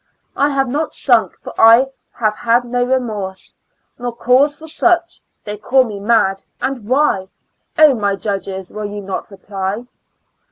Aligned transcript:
I 0.35 0.49
have 0.49 0.67
not 0.67 0.95
sunk, 0.95 1.33
for 1.43 1.53
I 1.59 1.85
had 2.13 2.65
no 2.65 2.83
remorse, 2.83 3.55
Nor 3.99 4.15
cause 4.15 4.55
for 4.55 4.65
such— 4.65 5.21
they 5.43 5.57
called 5.57 5.89
me 5.89 5.99
mad— 5.99 6.43
and 6.59 6.89
why 6.89 7.27
Oh, 7.77 7.93
my 7.93 8.15
judges! 8.15 8.71
will 8.71 8.87
not 9.03 9.27
you 9.29 9.37
reply 9.37 9.85